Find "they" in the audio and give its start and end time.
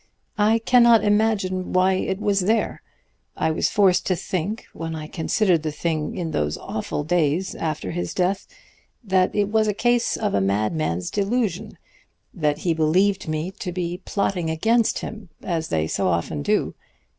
15.67-15.85